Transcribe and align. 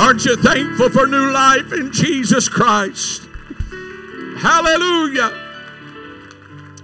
Aren't 0.00 0.24
you 0.24 0.34
thankful 0.34 0.88
for 0.88 1.06
new 1.06 1.30
life 1.30 1.74
in 1.74 1.92
Jesus 1.92 2.48
Christ? 2.48 3.28
Hallelujah. 4.38 5.30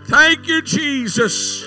Thank 0.04 0.46
you, 0.46 0.61
Jesus. 0.61 1.67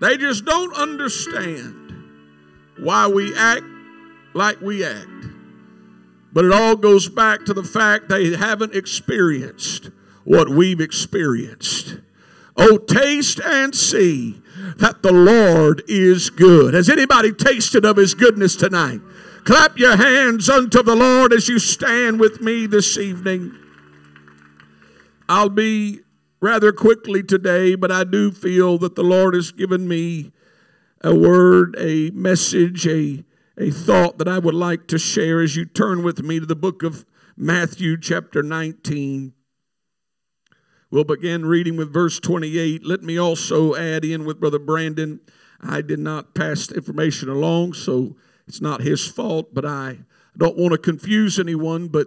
They 0.00 0.16
just 0.16 0.44
don't 0.44 0.72
understand 0.76 1.74
why 2.78 3.08
we 3.08 3.36
act 3.36 3.64
like 4.32 4.60
we 4.60 4.84
act. 4.84 5.08
But 6.32 6.44
it 6.44 6.52
all 6.52 6.76
goes 6.76 7.08
back 7.08 7.44
to 7.46 7.52
the 7.52 7.64
fact 7.64 8.08
they 8.08 8.36
haven't 8.36 8.72
experienced 8.72 9.90
what 10.22 10.48
we've 10.48 10.80
experienced. 10.80 11.98
Oh, 12.56 12.78
taste 12.78 13.40
and 13.40 13.74
see 13.74 14.40
that 14.76 15.02
the 15.02 15.12
Lord 15.12 15.82
is 15.88 16.30
good. 16.30 16.74
Has 16.74 16.88
anybody 16.88 17.32
tasted 17.32 17.84
of 17.84 17.96
his 17.96 18.14
goodness 18.14 18.56
tonight? 18.56 19.00
Clap 19.44 19.78
your 19.78 19.96
hands 19.96 20.48
unto 20.48 20.82
the 20.82 20.96
Lord 20.96 21.32
as 21.32 21.48
you 21.48 21.58
stand 21.58 22.18
with 22.18 22.40
me 22.40 22.66
this 22.66 22.98
evening. 22.98 23.56
I'll 25.28 25.48
be 25.48 26.00
rather 26.40 26.72
quickly 26.72 27.22
today, 27.22 27.74
but 27.74 27.92
I 27.92 28.04
do 28.04 28.32
feel 28.32 28.78
that 28.78 28.96
the 28.96 29.04
Lord 29.04 29.34
has 29.34 29.52
given 29.52 29.86
me 29.86 30.32
a 31.00 31.14
word, 31.14 31.76
a 31.78 32.10
message, 32.10 32.86
a, 32.86 33.24
a 33.56 33.70
thought 33.70 34.18
that 34.18 34.28
I 34.28 34.38
would 34.38 34.54
like 34.54 34.88
to 34.88 34.98
share 34.98 35.40
as 35.40 35.54
you 35.54 35.64
turn 35.64 36.02
with 36.02 36.22
me 36.22 36.40
to 36.40 36.46
the 36.46 36.56
book 36.56 36.82
of 36.82 37.04
Matthew, 37.36 37.96
chapter 37.96 38.42
19. 38.42 39.32
We'll 40.88 41.04
begin 41.04 41.44
reading 41.44 41.76
with 41.76 41.92
verse 41.92 42.20
28. 42.20 42.86
Let 42.86 43.02
me 43.02 43.18
also 43.18 43.74
add 43.74 44.04
in 44.04 44.24
with 44.24 44.38
Brother 44.38 44.60
Brandon. 44.60 45.18
I 45.60 45.82
did 45.82 45.98
not 45.98 46.32
pass 46.32 46.68
the 46.68 46.76
information 46.76 47.28
along, 47.28 47.72
so 47.72 48.14
it's 48.46 48.60
not 48.60 48.82
his 48.82 49.04
fault, 49.04 49.52
but 49.52 49.64
I 49.64 49.98
don't 50.38 50.56
want 50.56 50.72
to 50.72 50.78
confuse 50.78 51.40
anyone. 51.40 51.88
But 51.88 52.06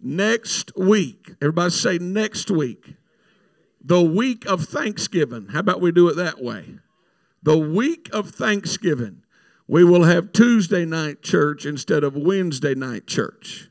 next 0.00 0.70
week, 0.76 1.32
everybody 1.42 1.70
say 1.72 1.98
next 1.98 2.52
week, 2.52 2.94
the 3.82 4.00
week 4.00 4.46
of 4.46 4.64
Thanksgiving. 4.64 5.48
How 5.48 5.58
about 5.58 5.80
we 5.80 5.90
do 5.90 6.08
it 6.08 6.14
that 6.14 6.40
way? 6.40 6.78
The 7.42 7.58
week 7.58 8.08
of 8.12 8.30
Thanksgiving, 8.30 9.24
we 9.66 9.82
will 9.82 10.04
have 10.04 10.32
Tuesday 10.32 10.84
night 10.84 11.22
church 11.22 11.66
instead 11.66 12.04
of 12.04 12.14
Wednesday 12.14 12.76
night 12.76 13.08
church. 13.08 13.70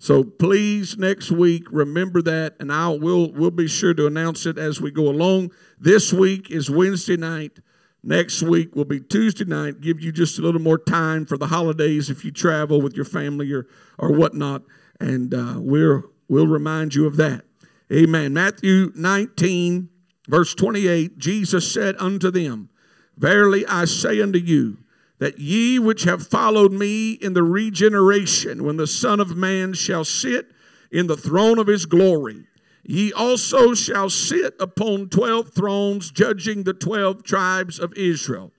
So 0.00 0.24
please, 0.24 0.96
next 0.96 1.30
week, 1.30 1.64
remember 1.70 2.22
that, 2.22 2.56
and 2.58 2.72
I 2.72 2.88
will 2.88 3.30
we'll 3.32 3.50
be 3.50 3.68
sure 3.68 3.92
to 3.92 4.06
announce 4.06 4.46
it 4.46 4.56
as 4.56 4.80
we 4.80 4.90
go 4.90 5.10
along. 5.10 5.52
This 5.78 6.10
week 6.10 6.50
is 6.50 6.70
Wednesday 6.70 7.18
night. 7.18 7.58
Next 8.02 8.42
week 8.42 8.74
will 8.74 8.86
be 8.86 9.00
Tuesday 9.00 9.44
night. 9.44 9.82
Give 9.82 10.00
you 10.00 10.10
just 10.10 10.38
a 10.38 10.42
little 10.42 10.62
more 10.62 10.78
time 10.78 11.26
for 11.26 11.36
the 11.36 11.48
holidays 11.48 12.08
if 12.08 12.24
you 12.24 12.30
travel 12.30 12.80
with 12.80 12.96
your 12.96 13.04
family 13.04 13.52
or 13.52 13.66
or 13.98 14.10
whatnot, 14.10 14.62
and 14.98 15.34
uh, 15.34 15.56
we're 15.58 16.04
we'll 16.28 16.46
remind 16.46 16.94
you 16.94 17.06
of 17.06 17.18
that. 17.18 17.44
Amen. 17.92 18.32
Matthew 18.32 18.92
19, 18.94 19.90
verse 20.28 20.54
28. 20.54 21.18
Jesus 21.18 21.70
said 21.70 21.94
unto 21.98 22.30
them, 22.30 22.70
Verily 23.18 23.66
I 23.66 23.84
say 23.84 24.22
unto 24.22 24.38
you 24.38 24.78
that 25.20 25.38
ye 25.38 25.78
which 25.78 26.02
have 26.02 26.26
followed 26.26 26.72
me 26.72 27.12
in 27.12 27.34
the 27.34 27.42
regeneration, 27.42 28.64
when 28.64 28.76
the 28.76 28.86
Son 28.86 29.20
of 29.20 29.36
Man 29.36 29.74
shall 29.74 30.04
sit 30.04 30.50
in 30.90 31.06
the 31.06 31.16
throne 31.16 31.58
of 31.58 31.68
his 31.68 31.86
glory, 31.86 32.46
ye 32.82 33.12
also 33.12 33.74
shall 33.74 34.10
sit 34.10 34.54
upon 34.58 35.08
twelve 35.08 35.52
thrones, 35.52 36.10
judging 36.10 36.64
the 36.64 36.72
twelve 36.72 37.22
tribes 37.22 37.78
of 37.78 37.92
Israel. 37.94 38.50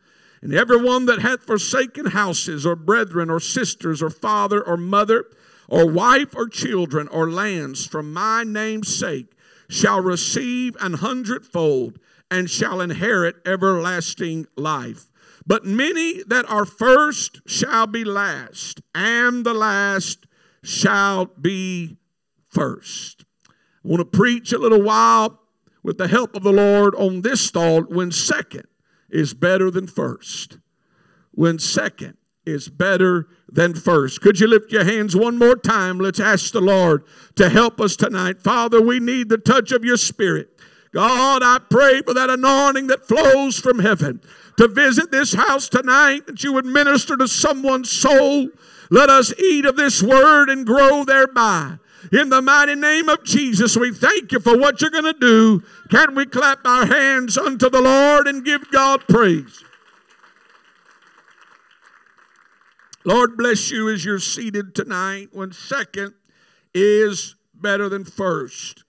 And 0.43 0.53
every 0.53 0.81
one 0.81 1.07
that 1.07 1.19
hath 1.19 1.43
forsaken 1.43 2.07
houses, 2.07 2.65
or 2.65 2.75
brethren, 2.75 3.29
or 3.29 3.39
sisters, 3.39 4.01
or 4.01 4.09
father, 4.09 4.65
or 4.65 4.77
mother, 4.77 5.25
or 5.67 5.87
wife, 5.87 6.35
or 6.35 6.47
children, 6.47 7.07
or 7.07 7.29
lands, 7.29 7.85
for 7.85 8.01
my 8.01 8.43
name's 8.43 8.95
sake, 8.95 9.33
shall 9.67 10.01
receive 10.01 10.75
an 10.79 10.93
hundredfold, 10.93 11.99
and 12.29 12.49
shall 12.49 12.81
inherit 12.81 13.35
everlasting 13.45 14.47
life. 14.55 15.10
But 15.45 15.65
many 15.65 16.23
that 16.27 16.49
are 16.49 16.65
first 16.65 17.41
shall 17.45 17.87
be 17.87 18.03
last, 18.03 18.81
and 18.93 19.45
the 19.45 19.53
last 19.53 20.25
shall 20.63 21.25
be 21.25 21.97
first. 22.49 23.25
I 23.49 23.87
want 23.87 23.99
to 23.99 24.17
preach 24.17 24.53
a 24.53 24.59
little 24.59 24.81
while 24.81 25.39
with 25.83 25.97
the 25.97 26.07
help 26.07 26.35
of 26.35 26.43
the 26.43 26.53
Lord 26.53 26.93
on 26.95 27.21
this 27.21 27.49
thought 27.49 27.89
when 27.89 28.11
second 28.11 28.67
is 29.09 29.33
better 29.33 29.71
than 29.71 29.87
first. 29.87 30.59
When 31.31 31.57
second 31.57 32.17
is 32.45 32.69
better 32.69 33.27
than 33.49 33.73
first. 33.73 34.21
Could 34.21 34.39
you 34.39 34.47
lift 34.47 34.71
your 34.71 34.83
hands 34.83 35.15
one 35.15 35.37
more 35.37 35.55
time? 35.55 35.99
Let's 35.99 36.19
ask 36.19 36.51
the 36.51 36.61
Lord 36.61 37.03
to 37.35 37.49
help 37.49 37.79
us 37.79 37.95
tonight. 37.95 38.41
Father, 38.41 38.81
we 38.81 38.99
need 38.99 39.29
the 39.29 39.37
touch 39.37 39.71
of 39.71 39.83
your 39.83 39.97
spirit. 39.97 40.50
God, 40.93 41.41
I 41.43 41.59
pray 41.69 42.01
for 42.01 42.13
that 42.13 42.29
anointing 42.29 42.87
that 42.87 43.07
flows 43.07 43.57
from 43.57 43.79
heaven 43.79 44.21
to 44.57 44.67
visit 44.67 45.09
this 45.09 45.33
house 45.33 45.69
tonight, 45.69 46.27
that 46.27 46.43
you 46.43 46.51
would 46.53 46.65
minister 46.65 47.15
to 47.15 47.27
someone's 47.27 47.89
soul. 47.89 48.49
Let 48.89 49.09
us 49.09 49.33
eat 49.39 49.65
of 49.65 49.77
this 49.77 50.03
word 50.03 50.49
and 50.49 50.65
grow 50.65 51.05
thereby. 51.05 51.77
In 52.11 52.29
the 52.29 52.41
mighty 52.41 52.75
name 52.75 53.07
of 53.07 53.23
Jesus, 53.23 53.77
we 53.77 53.93
thank 53.93 54.31
you 54.31 54.39
for 54.39 54.57
what 54.57 54.81
you're 54.81 54.89
going 54.89 55.05
to 55.05 55.13
do. 55.13 55.63
Can 55.89 56.13
we 56.15 56.25
clap 56.25 56.65
our 56.65 56.85
hands 56.85 57.37
unto 57.37 57.69
the 57.69 57.81
Lord 57.81 58.27
and 58.27 58.43
give 58.43 58.69
God 58.71 59.07
praise? 59.07 59.63
Lord 63.05 63.37
bless 63.37 63.71
you 63.71 63.89
as 63.89 64.03
you're 64.03 64.19
seated 64.19 64.75
tonight 64.75 65.29
when 65.31 65.53
second 65.53 66.13
is 66.73 67.35
better 67.53 67.87
than 67.87 68.03
first. 68.03 68.83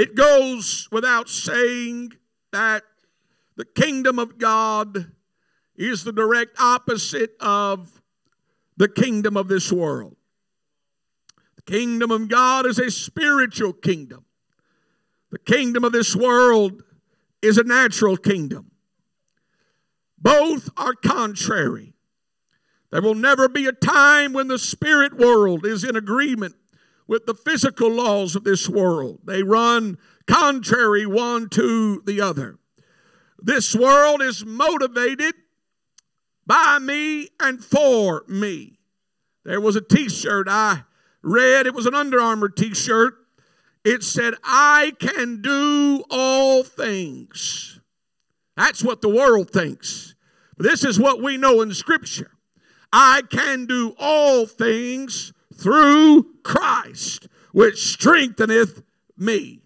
It 0.00 0.14
goes 0.14 0.88
without 0.90 1.28
saying 1.28 2.14
that 2.52 2.84
the 3.56 3.66
kingdom 3.66 4.18
of 4.18 4.38
God 4.38 5.12
is 5.76 6.04
the 6.04 6.12
direct 6.12 6.58
opposite 6.58 7.32
of 7.38 8.00
the 8.78 8.88
kingdom 8.88 9.36
of 9.36 9.48
this 9.48 9.70
world. 9.70 10.16
The 11.56 11.70
kingdom 11.70 12.10
of 12.10 12.30
God 12.30 12.64
is 12.64 12.78
a 12.78 12.90
spiritual 12.90 13.74
kingdom. 13.74 14.24
The 15.32 15.38
kingdom 15.38 15.84
of 15.84 15.92
this 15.92 16.16
world 16.16 16.82
is 17.42 17.58
a 17.58 17.64
natural 17.64 18.16
kingdom. 18.16 18.70
Both 20.16 20.70
are 20.78 20.94
contrary. 20.94 21.92
There 22.90 23.02
will 23.02 23.14
never 23.14 23.50
be 23.50 23.66
a 23.66 23.72
time 23.72 24.32
when 24.32 24.48
the 24.48 24.58
spirit 24.58 25.18
world 25.18 25.66
is 25.66 25.84
in 25.84 25.94
agreement 25.94 26.54
with 27.10 27.26
the 27.26 27.34
physical 27.34 27.90
laws 27.90 28.36
of 28.36 28.44
this 28.44 28.68
world. 28.68 29.18
They 29.24 29.42
run 29.42 29.98
contrary 30.28 31.06
one 31.06 31.48
to 31.48 32.00
the 32.06 32.20
other. 32.20 32.56
This 33.36 33.74
world 33.74 34.22
is 34.22 34.46
motivated 34.46 35.34
by 36.46 36.78
me 36.78 37.30
and 37.40 37.64
for 37.64 38.22
me. 38.28 38.78
There 39.44 39.60
was 39.60 39.74
a 39.74 39.80
t 39.80 40.08
shirt 40.08 40.46
I 40.48 40.84
read, 41.20 41.66
it 41.66 41.74
was 41.74 41.86
an 41.86 41.96
Under 41.96 42.20
Armour 42.20 42.48
t 42.48 42.74
shirt. 42.74 43.14
It 43.84 44.04
said, 44.04 44.34
I 44.44 44.92
can 45.00 45.42
do 45.42 46.04
all 46.10 46.62
things. 46.62 47.80
That's 48.56 48.84
what 48.84 49.02
the 49.02 49.08
world 49.08 49.50
thinks. 49.50 50.14
This 50.58 50.84
is 50.84 51.00
what 51.00 51.20
we 51.20 51.38
know 51.38 51.60
in 51.60 51.74
Scripture. 51.74 52.30
I 52.92 53.22
can 53.28 53.66
do 53.66 53.96
all 53.98 54.46
things 54.46 55.32
through 55.60 56.26
Christ, 56.42 57.28
which 57.52 57.82
strengtheneth 57.92 58.82
me. 59.16 59.60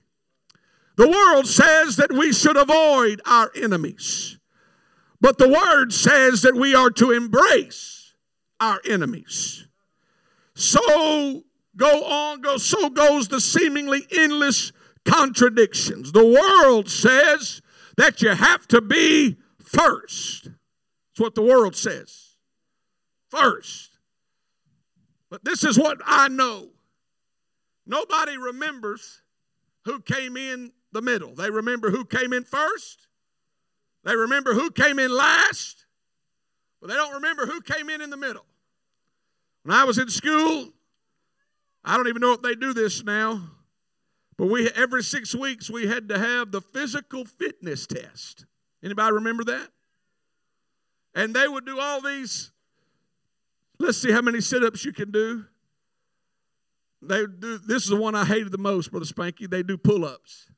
The 0.97 1.09
world 1.09 1.47
says 1.47 1.97
that 1.97 2.12
we 2.12 2.32
should 2.32 2.56
avoid 2.56 3.21
our 3.27 3.50
enemies, 3.56 4.38
but 5.21 5.38
the 5.38 5.49
word 5.49 5.93
says 5.93 6.43
that 6.43 6.55
we 6.55 6.75
are 6.75 6.91
to 6.91 7.10
embrace 7.10 8.14
our 8.61 8.81
enemies. 8.88 9.67
So 10.55 11.43
go 11.76 12.05
on, 12.05 12.40
go, 12.40 12.56
so 12.56 12.90
goes 12.90 13.29
the 13.29 13.40
seemingly 13.40 14.06
endless 14.17 14.73
contradictions. 15.05 16.12
The 16.12 16.25
world 16.25 16.88
says 16.88 17.61
that 17.97 18.23
you 18.23 18.31
have 18.31 18.67
to 18.69 18.81
be 18.81 19.37
first. 19.58 20.44
That's 20.44 21.20
what 21.20 21.35
the 21.35 21.43
world 21.43 21.76
says. 21.76 22.37
First. 23.31 23.94
But 25.34 25.42
this 25.42 25.64
is 25.64 25.76
what 25.76 25.98
I 26.06 26.28
know. 26.28 26.69
Nobody 27.84 28.38
remembers 28.38 29.20
who 29.84 29.98
came 29.98 30.36
in 30.36 30.70
the 30.92 31.02
middle. 31.02 31.34
They 31.34 31.50
remember 31.50 31.90
who 31.90 32.04
came 32.04 32.32
in 32.32 32.44
first. 32.44 33.08
They 34.04 34.14
remember 34.14 34.54
who 34.54 34.70
came 34.70 35.00
in 35.00 35.10
last. 35.10 35.86
But 36.81 36.90
they 36.90 36.94
don't 36.94 37.14
remember 37.14 37.46
who 37.46 37.60
came 37.62 37.90
in 37.90 38.00
in 38.00 38.10
the 38.10 38.16
middle. 38.16 38.46
When 39.64 39.76
I 39.76 39.82
was 39.82 39.98
in 39.98 40.08
school, 40.08 40.72
I 41.84 41.96
don't 41.96 42.06
even 42.06 42.20
know 42.20 42.34
if 42.34 42.40
they 42.40 42.54
do 42.54 42.72
this 42.72 43.02
now, 43.02 43.42
but 44.38 44.46
we 44.46 44.70
every 44.70 45.02
6 45.02 45.34
weeks 45.34 45.69
we 45.69 45.88
had 45.88 46.10
to 46.10 46.19
have 46.20 46.52
the 46.52 46.60
physical 46.60 47.25
fitness 47.25 47.88
test. 47.88 48.46
Anybody 48.84 49.12
remember 49.14 49.42
that? 49.42 49.69
And 51.12 51.34
they 51.34 51.48
would 51.48 51.66
do 51.66 51.80
all 51.80 52.00
these. 52.00 52.52
Let's 53.79 53.99
see 53.99 54.12
how 54.12 54.23
many 54.23 54.41
sit 54.41 54.62
ups 54.62 54.85
you 54.85 54.93
can 54.93 55.11
do. 55.11 55.44
They 57.03 57.26
do. 57.26 57.59
This 57.59 57.82
is 57.82 57.88
the 57.88 57.97
one 57.97 58.15
I 58.15 58.25
hated 58.25 58.53
the 58.53 58.59
most, 58.59 58.91
Brother 58.91 59.06
Spanky. 59.06 59.49
They 59.49 59.62
do 59.62 59.76
pull 59.76 60.05
ups. 60.05 60.49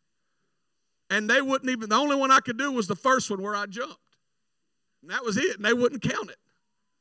And 1.10 1.30
they 1.30 1.40
wouldn't 1.40 1.70
even, 1.70 1.88
the 1.88 1.96
only 1.96 2.16
one 2.16 2.30
I 2.30 2.40
could 2.40 2.58
do 2.58 2.72
was 2.72 2.86
the 2.86 2.96
first 2.96 3.30
one 3.30 3.40
where 3.40 3.54
I 3.54 3.66
jumped. 3.66 3.98
And 5.02 5.10
that 5.10 5.24
was 5.24 5.36
it. 5.36 5.56
And 5.56 5.64
they 5.64 5.72
wouldn't 5.72 6.02
count 6.02 6.30
it. 6.30 6.36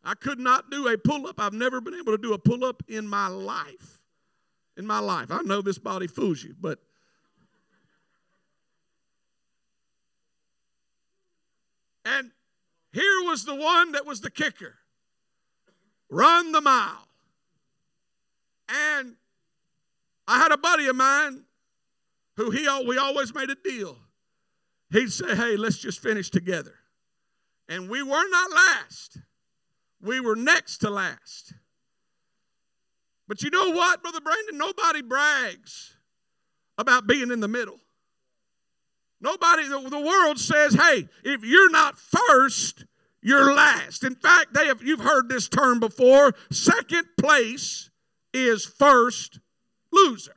I 0.03 0.13
could 0.13 0.39
not 0.39 0.69
do 0.69 0.87
a 0.87 0.97
pull 0.97 1.25
up. 1.27 1.39
I've 1.39 1.53
never 1.53 1.81
been 1.81 1.95
able 1.95 2.11
to 2.11 2.17
do 2.17 2.33
a 2.33 2.37
pull 2.37 2.63
up 2.63 2.83
in 2.87 3.07
my 3.07 3.27
life. 3.27 4.01
In 4.77 4.85
my 4.85 4.99
life. 4.99 5.31
I 5.31 5.41
know 5.41 5.61
this 5.61 5.79
body 5.79 6.07
fools 6.07 6.43
you, 6.43 6.55
but. 6.59 6.79
And 12.03 12.29
here 12.93 13.23
was 13.23 13.45
the 13.45 13.55
one 13.55 13.93
that 13.93 14.05
was 14.05 14.21
the 14.21 14.29
kicker 14.29 14.75
run 16.09 16.51
the 16.51 16.61
mile. 16.61 17.07
And 18.69 19.15
I 20.27 20.39
had 20.39 20.51
a 20.51 20.57
buddy 20.57 20.87
of 20.87 20.95
mine 20.95 21.43
who 22.37 22.49
he 22.49 22.67
we 22.87 22.97
always 22.97 23.33
made 23.33 23.49
a 23.49 23.55
deal. 23.55 23.97
He'd 24.91 25.11
say, 25.11 25.35
"Hey, 25.35 25.55
let's 25.55 25.77
just 25.77 25.99
finish 26.01 26.29
together." 26.29 26.75
And 27.67 27.89
we 27.89 28.03
were 28.03 28.29
not 28.29 28.51
last. 28.51 29.17
We 30.01 30.19
were 30.19 30.35
next 30.35 30.79
to 30.79 30.89
last. 30.89 31.53
But 33.27 33.41
you 33.41 33.49
know 33.49 33.71
what, 33.71 34.01
Brother 34.01 34.21
Brandon? 34.21 34.57
Nobody 34.57 35.01
brags 35.01 35.95
about 36.77 37.07
being 37.07 37.31
in 37.31 37.39
the 37.39 37.47
middle. 37.47 37.79
Nobody, 39.21 39.67
the, 39.67 39.79
the 39.89 39.99
world 39.99 40.39
says, 40.39 40.73
hey, 40.73 41.07
if 41.23 41.43
you're 41.43 41.71
not 41.71 41.97
first, 41.97 42.85
you're 43.25 43.55
last. 43.55 44.03
In 44.03 44.13
fact, 44.13 44.53
they 44.53 44.67
have, 44.67 44.83
you've 44.83 44.99
heard 44.99 45.29
this 45.29 45.49
term 45.49 45.79
before. 45.79 46.35
Second 46.51 47.07
place 47.17 47.89
is 48.35 48.65
first 48.65 49.39
loser. 49.91 50.35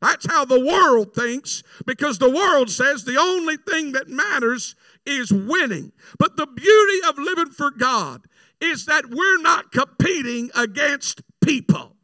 That's 0.00 0.30
how 0.30 0.44
the 0.44 0.64
world 0.64 1.12
thinks 1.12 1.64
because 1.84 2.18
the 2.18 2.30
world 2.30 2.70
says 2.70 3.02
the 3.02 3.18
only 3.18 3.56
thing 3.56 3.90
that 3.92 4.08
matters 4.08 4.76
is 5.04 5.32
winning. 5.32 5.90
But 6.20 6.36
the 6.36 6.46
beauty 6.46 7.08
of 7.08 7.18
living 7.18 7.50
for 7.50 7.72
God 7.72 8.22
is 8.60 8.86
that 8.86 9.10
we're 9.10 9.42
not 9.42 9.72
competing 9.72 10.52
against 10.54 11.22
people. 11.40 11.96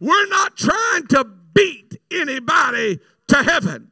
We're 0.00 0.26
not 0.28 0.56
trying 0.56 1.06
to 1.08 1.28
beat 1.52 2.00
anybody 2.10 2.98
to 3.28 3.42
heaven. 3.42 3.90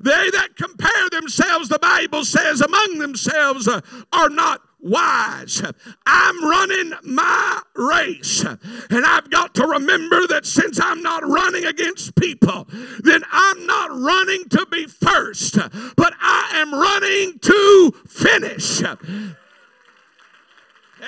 They 0.00 0.30
that 0.30 0.56
compare 0.56 1.08
themselves, 1.10 1.68
the 1.68 1.78
Bible 1.78 2.24
says, 2.24 2.60
among 2.60 2.98
themselves 2.98 3.66
uh, 3.66 3.80
are 4.12 4.28
not 4.28 4.60
wise. 4.80 5.62
I'm 6.06 6.44
running 6.44 6.92
my 7.02 7.62
race. 7.74 8.44
And 8.44 9.04
I've 9.04 9.30
got 9.30 9.54
to 9.54 9.66
remember 9.66 10.26
that 10.28 10.46
since 10.46 10.80
I'm 10.80 11.02
not 11.02 11.26
running 11.26 11.64
against 11.64 12.14
people, 12.16 12.68
then 13.00 13.22
I'm 13.30 13.66
not 13.66 13.90
running 13.90 14.48
to 14.50 14.66
be 14.70 14.86
first, 14.86 15.56
but 15.96 16.14
I 16.20 16.50
am 16.54 16.72
running 16.72 17.38
to 17.40 17.92
finish. 18.06 18.82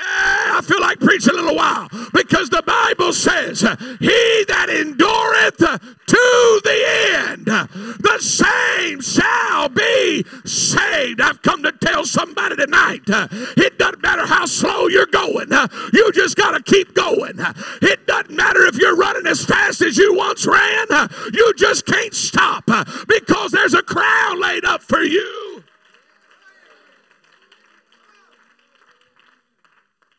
I 0.00 0.60
feel 0.62 0.80
like 0.80 1.00
preaching 1.00 1.34
a 1.34 1.36
little 1.36 1.56
while 1.56 1.88
because 2.12 2.50
the 2.50 2.62
Bible 2.62 3.12
says, 3.12 3.60
He 3.60 4.44
that 4.48 4.68
endureth 4.70 5.56
to 5.58 6.60
the 6.64 6.84
end, 7.20 7.46
the 7.46 8.18
same 8.20 9.00
shall 9.00 9.68
be 9.68 10.24
saved. 10.44 11.20
I've 11.20 11.42
come 11.42 11.62
to 11.62 11.72
tell 11.72 12.04
somebody 12.04 12.56
tonight 12.56 13.02
it 13.06 13.78
doesn't 13.78 14.02
matter 14.02 14.26
how 14.26 14.46
slow 14.46 14.88
you're 14.88 15.06
going, 15.06 15.50
you 15.92 16.12
just 16.12 16.36
got 16.36 16.52
to 16.52 16.62
keep 16.62 16.94
going. 16.94 17.38
It 17.82 18.06
doesn't 18.06 18.34
matter 18.34 18.64
if 18.66 18.76
you're 18.78 18.96
running 18.96 19.26
as 19.26 19.44
fast 19.44 19.82
as 19.82 19.96
you 19.96 20.14
once 20.14 20.46
ran, 20.46 20.86
you 21.32 21.52
just 21.56 21.86
can't 21.86 22.14
stop 22.14 22.64
because 23.06 23.52
there's 23.52 23.74
a 23.74 23.82
crown 23.82 24.40
laid 24.40 24.64
up 24.64 24.82
for 24.82 25.02
you. 25.02 25.62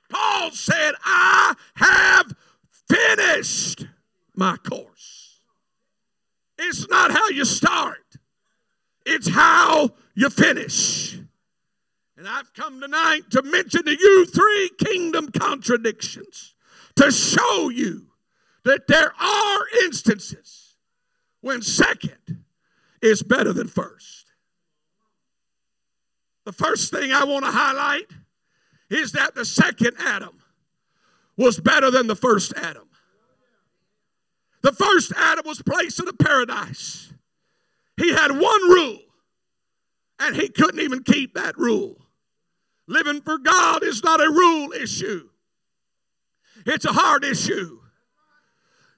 Paul 0.09 0.51
said, 0.51 0.93
I 1.03 1.55
have 1.75 2.33
finished 2.89 3.85
my 4.35 4.57
course. 4.57 5.39
It's 6.57 6.87
not 6.89 7.11
how 7.11 7.29
you 7.29 7.45
start, 7.45 8.17
it's 9.05 9.29
how 9.29 9.91
you 10.15 10.29
finish. 10.29 11.17
And 12.17 12.27
I've 12.27 12.53
come 12.53 12.81
tonight 12.81 13.21
to 13.31 13.41
mention 13.43 13.85
to 13.85 13.91
you 13.91 14.25
three 14.25 14.69
kingdom 14.77 15.31
contradictions 15.31 16.53
to 16.97 17.11
show 17.11 17.69
you 17.69 18.07
that 18.65 18.87
there 18.87 19.13
are 19.17 19.59
instances 19.83 20.75
when 21.39 21.61
second 21.61 22.43
is 23.01 23.23
better 23.23 23.53
than 23.53 23.67
first. 23.67 24.25
The 26.43 26.51
first 26.51 26.91
thing 26.91 27.13
I 27.13 27.23
want 27.23 27.45
to 27.45 27.51
highlight 27.51 28.11
is 28.89 29.11
that 29.13 29.35
the 29.35 29.45
second 29.45 29.95
Adam 29.99 30.37
was 31.37 31.59
better 31.59 31.91
than 31.91 32.07
the 32.07 32.15
first 32.15 32.53
Adam. 32.57 32.89
The 34.61 34.73
first 34.73 35.13
Adam 35.15 35.45
was 35.47 35.61
placed 35.61 35.99
in 35.99 36.07
a 36.07 36.13
paradise. 36.13 37.13
He 37.97 38.11
had 38.13 38.31
one 38.31 38.69
rule, 38.69 38.99
and 40.19 40.35
he 40.35 40.49
couldn't 40.49 40.81
even 40.81 41.03
keep 41.03 41.35
that 41.35 41.57
rule. 41.57 41.97
Living 42.87 43.21
for 43.21 43.37
God 43.37 43.83
is 43.83 44.03
not 44.03 44.19
a 44.19 44.29
rule 44.29 44.73
issue, 44.73 45.29
it's 46.65 46.85
a 46.85 46.93
heart 46.93 47.23
issue. 47.23 47.79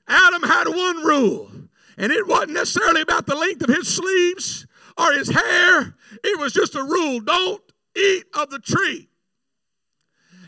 Adam 0.07 0.43
had 0.43 0.67
one 0.67 1.03
rule, 1.03 1.51
and 1.97 2.11
it 2.11 2.27
wasn't 2.27 2.51
necessarily 2.51 3.01
about 3.01 3.27
the 3.27 3.35
length 3.35 3.61
of 3.61 3.69
his 3.69 3.87
sleeves 3.87 4.65
or 4.97 5.13
his 5.13 5.29
hair, 5.29 5.95
it 6.23 6.39
was 6.39 6.53
just 6.53 6.75
a 6.75 6.83
rule 6.83 7.19
don't 7.19 7.61
eat 7.95 8.25
of 8.33 8.49
the 8.49 8.59
tree. 8.59 9.10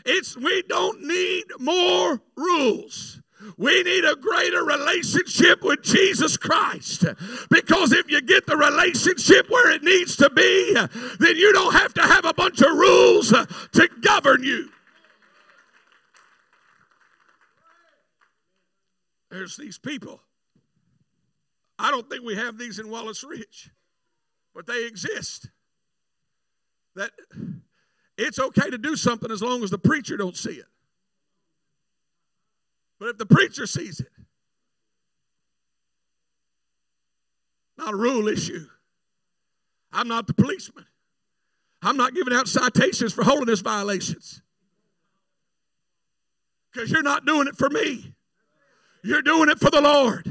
It's 0.04 0.36
we 0.36 0.62
don't 0.62 1.02
need 1.02 1.44
more 1.58 2.20
rules. 2.36 3.20
We 3.58 3.82
need 3.82 4.04
a 4.04 4.16
greater 4.16 4.64
relationship 4.64 5.62
with 5.62 5.82
Jesus 5.82 6.36
Christ. 6.36 7.04
Because 7.50 7.92
if 7.92 8.10
you 8.10 8.22
get 8.22 8.46
the 8.46 8.56
relationship 8.56 9.50
where 9.50 9.70
it 9.70 9.82
needs 9.82 10.16
to 10.16 10.30
be, 10.30 10.74
then 10.74 11.36
you 11.36 11.52
don't 11.52 11.74
have 11.74 11.92
to 11.94 12.02
have 12.02 12.24
a 12.24 12.32
bunch 12.32 12.60
of 12.62 12.70
rules 12.70 13.28
to 13.30 13.88
govern 14.00 14.42
you. 14.42 14.70
There's 19.30 19.56
these 19.56 19.78
people. 19.78 20.20
I 21.78 21.90
don't 21.90 22.08
think 22.08 22.24
we 22.24 22.36
have 22.36 22.56
these 22.56 22.78
in 22.78 22.88
Wallace 22.88 23.24
Ridge, 23.24 23.70
but 24.54 24.66
they 24.66 24.86
exist. 24.86 25.50
That 26.94 27.10
it's 28.16 28.38
okay 28.38 28.70
to 28.70 28.78
do 28.78 28.96
something 28.96 29.30
as 29.30 29.42
long 29.42 29.62
as 29.64 29.70
the 29.70 29.78
preacher 29.78 30.16
don't 30.16 30.36
see 30.36 30.52
it. 30.52 30.66
But 32.98 33.08
if 33.10 33.18
the 33.18 33.26
preacher 33.26 33.66
sees 33.66 34.00
it, 34.00 34.08
not 37.76 37.92
a 37.92 37.96
rule 37.96 38.28
issue. 38.28 38.66
I'm 39.92 40.08
not 40.08 40.26
the 40.26 40.34
policeman. 40.34 40.86
I'm 41.82 41.96
not 41.96 42.14
giving 42.14 42.32
out 42.32 42.48
citations 42.48 43.12
for 43.12 43.24
holiness 43.24 43.60
violations. 43.60 44.40
Because 46.72 46.90
you're 46.90 47.02
not 47.02 47.26
doing 47.26 47.46
it 47.46 47.56
for 47.56 47.68
me. 47.68 48.14
You're 49.02 49.22
doing 49.22 49.50
it 49.50 49.58
for 49.58 49.70
the 49.70 49.80
Lord. 49.80 50.24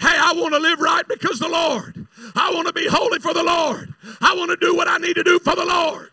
Hey, 0.00 0.14
I 0.16 0.32
want 0.36 0.54
to 0.54 0.60
live 0.60 0.80
right 0.80 1.06
because 1.08 1.38
the 1.38 1.48
Lord. 1.48 2.06
I 2.34 2.52
want 2.52 2.66
to 2.66 2.72
be 2.72 2.86
holy 2.88 3.18
for 3.18 3.32
the 3.32 3.42
Lord. 3.42 3.94
I 4.20 4.34
want 4.34 4.50
to 4.50 4.56
do 4.56 4.74
what 4.74 4.88
I 4.88 4.98
need 4.98 5.14
to 5.14 5.24
do 5.24 5.38
for 5.38 5.54
the 5.54 5.64
Lord. 5.64 6.10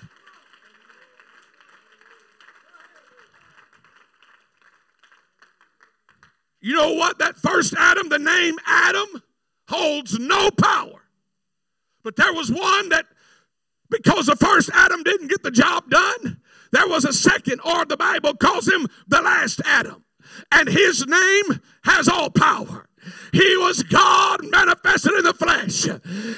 You 6.65 6.73
know 6.73 6.93
what? 6.93 7.19
That 7.19 7.37
first 7.37 7.75
Adam, 7.77 8.09
the 8.09 8.17
name 8.17 8.55
Adam, 8.65 9.21
holds 9.69 10.17
no 10.17 10.49
power. 10.49 10.99
But 12.03 12.15
there 12.15 12.33
was 12.33 12.51
one 12.51 12.89
that, 12.89 13.05
because 13.91 14.25
the 14.25 14.35
first 14.35 14.71
Adam 14.73 15.03
didn't 15.03 15.27
get 15.27 15.43
the 15.43 15.51
job 15.51 15.87
done, 15.91 16.41
there 16.71 16.87
was 16.87 17.05
a 17.05 17.13
second, 17.13 17.61
or 17.63 17.85
the 17.85 17.97
Bible 17.97 18.33
calls 18.33 18.67
him 18.67 18.87
the 19.07 19.21
last 19.21 19.61
Adam. 19.63 20.03
And 20.51 20.67
his 20.67 21.05
name 21.05 21.61
has 21.83 22.07
all 22.07 22.31
power. 22.31 22.87
He 23.31 23.57
was 23.57 23.83
God 23.83 24.39
manifested 24.49 25.13
in 25.13 25.23
the 25.23 25.35
flesh. 25.35 25.83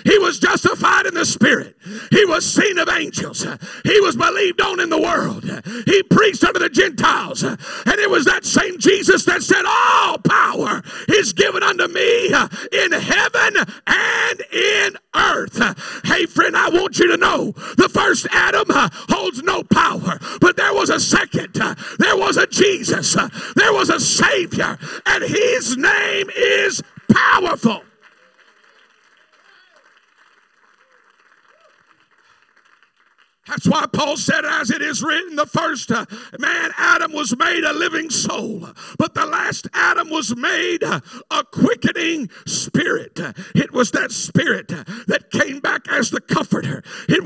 He 0.03 0.19
was 0.19 0.39
justified 0.39 1.05
in 1.05 1.13
the 1.13 1.25
spirit. 1.25 1.76
He 2.11 2.25
was 2.25 2.45
seen 2.45 2.77
of 2.77 2.89
angels. 2.89 3.45
He 3.83 3.99
was 4.01 4.15
believed 4.15 4.61
on 4.61 4.79
in 4.79 4.89
the 4.89 5.01
world. 5.01 5.43
He 5.85 6.03
preached 6.03 6.43
unto 6.43 6.59
the 6.59 6.69
Gentiles. 6.69 7.43
And 7.43 7.57
it 7.87 8.09
was 8.09 8.25
that 8.25 8.45
same 8.45 8.79
Jesus 8.79 9.25
that 9.25 9.43
said, 9.43 9.63
All 9.65 10.17
power 10.19 10.81
is 11.07 11.33
given 11.33 11.63
unto 11.63 11.87
me 11.87 12.27
in 12.27 12.91
heaven 12.91 13.65
and 13.87 14.41
in 14.51 14.97
earth. 15.15 15.61
Hey, 16.05 16.25
friend, 16.25 16.55
I 16.55 16.69
want 16.69 16.99
you 16.99 17.07
to 17.07 17.17
know 17.17 17.51
the 17.77 17.89
first 17.89 18.27
Adam 18.31 18.67
holds 18.69 19.41
no 19.43 19.63
power, 19.63 20.19
but 20.39 20.57
there 20.57 20.73
was 20.73 20.89
a 20.89 20.99
second. 20.99 21.53
There 21.53 22.17
was 22.17 22.37
a 22.37 22.47
Jesus. 22.47 23.15
There 23.55 23.73
was 23.73 23.89
a 23.89 23.99
Savior. 23.99 24.77
And 25.05 25.23
his 25.23 25.77
name 25.77 26.29
is 26.35 26.81
powerful. 27.11 27.83
That's 33.47 33.67
why 33.67 33.85
Paul 33.91 34.17
said, 34.17 34.45
as 34.45 34.69
it 34.69 34.81
is 34.81 35.03
written, 35.03 35.35
the 35.35 35.45
first 35.45 35.91
uh, 35.91 36.05
man, 36.39 36.71
Adam, 36.77 37.13
was 37.13 37.37
made 37.37 37.63
a 37.63 37.73
living 37.73 38.09
soul, 38.09 38.69
but 38.97 39.13
the 39.13 39.25
last 39.25 39.67
Adam 39.73 40.09
was 40.09 40.35
made 40.35 40.83
uh, 40.83 40.99
a 41.31 41.43
quickening 41.43 42.29
spirit. 42.45 43.19
It 43.55 43.71
was 43.71 43.91
that 43.91 44.11
spirit 44.11 44.67
that 44.67 45.31
came 45.31 45.59
back 45.59 45.87
as 45.89 46.11
the. 46.11 46.21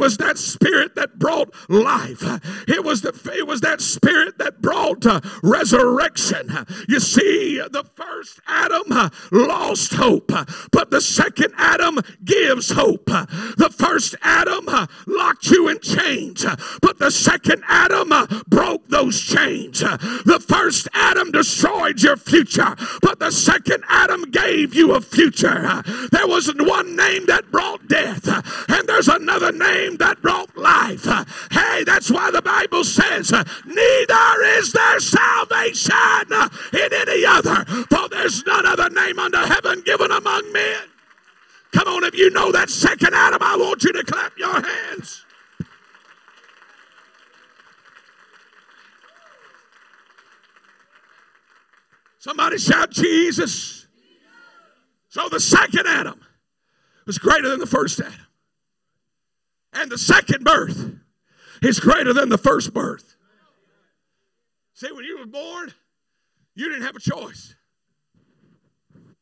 Was 0.02 0.18
that 0.18 0.40
spirit 0.40 0.96
that 0.96 1.20
brought 1.20 1.54
life. 1.70 2.24
It 2.68 2.84
was, 2.84 3.02
the, 3.02 3.14
it 3.38 3.46
was 3.46 3.62
that 3.62 3.82
spirit 3.82 4.40
that 4.40 4.60
brought 4.60 5.06
uh, 5.06 5.22
resurrection. 5.44 6.66
You 6.90 7.00
see, 7.00 7.62
the 7.72 7.86
first 7.96 8.40
Adam 8.48 8.92
uh, 8.92 9.10
lost 9.32 9.94
hope, 9.94 10.32
but 10.72 10.90
the 10.90 11.02
second 11.02 11.54
Adam 11.56 12.00
gives 12.26 12.72
hope. 12.72 13.06
The 13.06 13.72
first 13.78 14.16
Adam 14.24 14.68
uh, 14.68 14.88
locked 15.06 15.52
you 15.52 15.70
in 15.70 15.80
chains 15.80 16.46
but 16.82 17.00
the 17.00 17.12
second 17.12 17.64
Adam 17.68 18.12
broke 18.48 18.88
those 18.88 19.22
chains. 19.22 19.80
The 19.80 20.44
first 20.46 20.88
Adam 20.94 21.32
destroyed 21.32 22.02
your 22.02 22.18
future, 22.18 22.76
but 23.02 23.20
the 23.20 23.32
second 23.32 23.84
Adam 23.88 24.30
gave 24.32 24.74
you 24.74 24.94
a 24.94 25.02
future. 25.02 25.84
There 26.12 26.28
was 26.28 26.54
one 26.58 26.96
name 26.96 27.26
that 27.28 27.52
brought 27.52 27.88
death, 27.88 28.28
and 28.70 28.88
there's 28.88 29.08
another 29.08 29.52
name 29.52 29.91
that 29.98 30.22
brought 30.22 30.56
life. 30.58 31.06
Hey, 31.52 31.84
that's 31.84 32.10
why 32.12 32.32
the 32.32 32.42
Bible 32.42 32.84
says, 32.84 33.32
Neither 33.32 34.44
is 34.60 34.72
there 34.72 35.00
salvation 35.00 36.28
in 36.74 36.94
any 36.94 37.26
other, 37.26 37.66
for 37.90 38.10
there's 38.10 38.46
none 38.46 38.66
other 38.66 38.90
name 38.90 39.20
under 39.20 39.46
heaven 39.46 39.82
given 39.82 40.12
among 40.12 40.52
men. 40.52 40.84
Come 41.74 41.88
on, 41.88 42.04
if 42.04 42.16
you 42.16 42.30
know 42.30 42.52
that 42.52 42.70
second 42.70 43.14
Adam, 43.14 43.42
I 43.42 43.56
want 43.56 43.84
you 43.84 43.94
to 43.94 44.04
clap 44.04 44.38
your 44.38 44.62
hands. 44.62 45.26
Somebody 52.20 52.60
shout 52.60 52.92
Jesus. 52.92 53.88
So 55.10 55.28
the 55.28 55.40
second 55.40 55.88
Adam 55.88 56.22
was 57.06 57.18
greater 57.18 57.50
than 57.50 57.60
the 57.60 57.66
first 57.66 58.00
Adam. 58.00 58.14
And 59.74 59.92
the 59.92 59.98
second 59.98 60.44
birth 60.44 60.94
is 61.62 61.80
greater 61.80 62.14
than 62.14 62.30
the 62.30 62.38
first 62.38 62.74
birth. 62.74 63.16
See, 64.74 64.92
when 64.92 65.06
you 65.06 65.20
were 65.20 65.26
born, 65.26 65.74
you 66.56 66.70
didn't 66.70 66.84
have 66.84 66.96
a 66.96 67.00
choice. 67.00 67.56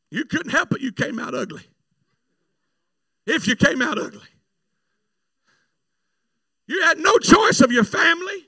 You 0.09 0.25
couldn't 0.25 0.51
help 0.51 0.73
it, 0.73 0.81
you 0.81 0.91
came 0.91 1.19
out 1.19 1.35
ugly. 1.35 1.63
If 3.27 3.47
you 3.47 3.55
came 3.55 3.81
out 3.81 3.99
ugly, 3.99 4.21
you 6.65 6.81
had 6.83 6.97
no 6.97 7.17
choice 7.17 7.61
of 7.61 7.71
your 7.71 7.83
family, 7.83 8.47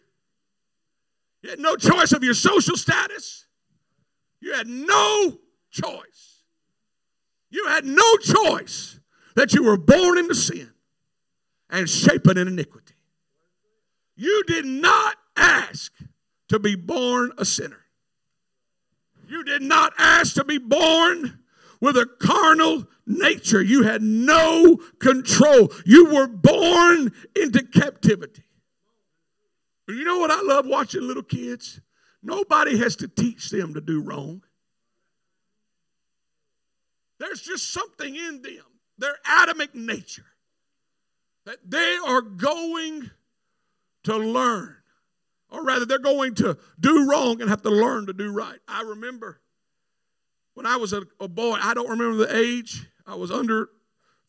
you 1.44 1.50
had 1.50 1.60
no 1.60 1.76
choice 1.76 2.12
of 2.12 2.24
your 2.24 2.34
social 2.34 2.78
status. 2.78 3.46
You 4.42 4.54
had 4.54 4.68
no 4.68 5.38
choice. 5.72 6.44
You 7.50 7.68
had 7.68 7.86
no 7.86 8.18
choice 8.18 9.00
that 9.36 9.54
you 9.54 9.64
were 9.64 9.78
born 9.78 10.18
into 10.18 10.36
sin 10.36 10.72
and 11.72 11.90
shapen 11.90 12.38
in 12.38 12.48
iniquity. 12.48 12.94
You 14.16 14.44
did 14.46 14.66
not 14.66 15.16
ask 15.36 15.92
to 16.50 16.60
be 16.60 16.76
born 16.76 17.32
a 17.38 17.46
sinner. 17.46 17.86
You 19.28 19.44
did 19.44 19.62
not 19.62 19.94
ask 19.98 20.36
to 20.36 20.44
be 20.44 20.58
born 20.58 21.40
with 21.80 21.98
a 21.98 22.06
carnal 22.20 22.86
nature. 23.08 23.62
You 23.62 23.84
had 23.84 24.02
no 24.02 24.78
control. 25.00 25.72
You 25.86 26.14
were 26.14 26.28
born 26.28 27.14
into 27.36 27.64
captivity. 27.64 28.44
You 29.88 30.04
know 30.04 30.20
what 30.20 30.32
I 30.32 30.42
love 30.42 30.66
watching 30.68 31.02
little 31.02 31.24
kids? 31.24 31.82
Nobody 32.22 32.78
has 32.78 32.96
to 32.98 33.08
teach 33.08 33.50
them 33.50 33.74
to 33.74 33.82
do 33.82 34.02
wrong. 34.02 34.44
There's 37.20 37.42
just 37.42 37.72
something 37.72 38.16
in 38.16 38.42
them, 38.42 38.66
their 38.98 39.16
Adamic 39.26 39.76
nature, 39.76 40.26
that 41.46 41.58
they 41.66 41.98
are 42.06 42.22
going 42.22 43.12
to 44.04 44.18
learn. 44.18 44.76
Or 45.50 45.64
rather, 45.64 45.86
they're 45.86 46.00
going 46.00 46.36
to 46.36 46.58
do 46.80 47.10
wrong 47.10 47.42
and 47.42 47.50
have 47.50 47.62
to 47.64 47.70
learn 47.70 48.06
to 48.08 48.14
do 48.14 48.32
right. 48.32 48.60
I 48.68 48.84
remember 48.84 49.42
when 50.54 50.66
I 50.66 50.78
was 50.78 50.94
a, 50.94 51.04
a 51.20 51.28
boy, 51.28 51.58
I 51.62 51.74
don't 51.74 51.90
remember 51.90 52.26
the 52.26 52.38
age, 52.38 52.88
I 53.06 53.16
was 53.16 53.32
under 53.32 53.70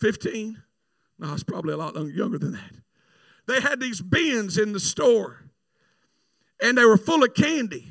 15. 0.00 0.60
No, 1.18 1.28
I 1.28 1.32
was 1.32 1.44
probably 1.44 1.74
a 1.74 1.76
lot 1.76 1.94
younger 2.12 2.38
than 2.38 2.52
that. 2.52 2.72
They 3.46 3.60
had 3.60 3.80
these 3.80 4.00
bins 4.00 4.58
in 4.58 4.72
the 4.72 4.80
store 4.80 5.42
and 6.62 6.78
they 6.78 6.84
were 6.84 6.96
full 6.96 7.22
of 7.22 7.34
candy. 7.34 7.88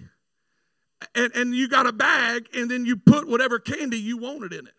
And, 1.13 1.35
and 1.35 1.55
you 1.55 1.67
got 1.67 1.87
a 1.87 1.91
bag, 1.91 2.47
and 2.53 2.69
then 2.69 2.85
you 2.85 2.95
put 2.95 3.27
whatever 3.27 3.57
candy 3.57 3.97
you 3.97 4.17
wanted 4.17 4.53
in 4.53 4.67
it. 4.67 4.73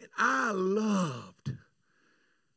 And 0.00 0.08
I 0.18 0.50
loved 0.50 1.52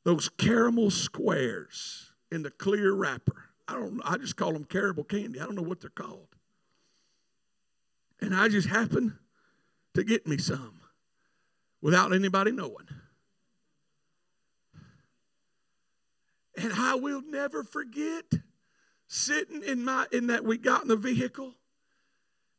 those 0.07 0.29
caramel 0.29 0.89
squares 0.89 2.13
in 2.31 2.41
the 2.41 2.49
clear 2.49 2.93
wrapper. 2.93 3.49
I 3.67 3.73
don't 3.73 3.99
I 4.05 4.15
just 4.15 4.37
call 4.37 4.53
them 4.53 4.63
caramel 4.63 5.03
candy. 5.03 5.37
I 5.37 5.43
don't 5.43 5.55
know 5.55 5.61
what 5.61 5.81
they're 5.81 5.89
called. 5.89 6.29
And 8.21 8.33
I 8.33 8.47
just 8.47 8.69
happened 8.69 9.17
to 9.95 10.05
get 10.05 10.25
me 10.25 10.37
some 10.37 10.79
without 11.81 12.13
anybody 12.13 12.53
knowing. 12.53 12.87
And 16.55 16.71
I 16.71 16.95
will 16.95 17.21
never 17.21 17.65
forget 17.65 18.31
sitting 19.07 19.61
in 19.61 19.83
my 19.83 20.05
in 20.13 20.27
that 20.27 20.45
we 20.45 20.57
got 20.57 20.83
in 20.83 20.87
the 20.87 20.95
vehicle 20.95 21.53